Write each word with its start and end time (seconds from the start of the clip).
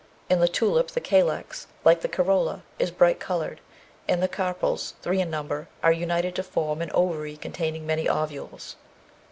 In 0.31 0.39
the 0.39 0.47
tulip 0.47 0.87
the 0.89 0.99
calyx, 0.99 1.67
like 1.85 2.01
the 2.01 2.07
corolla, 2.07 2.63
is 2.79 2.89
brightly 2.89 3.19
coloured, 3.19 3.61
and 4.07 4.19
the 4.19 4.27
carpels, 4.27 4.95
three 5.03 5.21
in 5.21 5.29
number, 5.29 5.67
are 5.83 5.91
united 5.93 6.33
to 6.37 6.41
form 6.43 6.81
an 6.81 6.89
ovary 6.95 7.37
containing 7.37 7.85
many 7.85 8.09
ovules. 8.09 8.77